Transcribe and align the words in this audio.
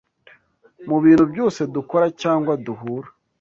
Mu 0.87 0.97
bintu 1.03 1.23
byose 1.31 1.59
dukora 1.75 2.05
cyangwa 2.21 2.53
duhura 2.65 3.09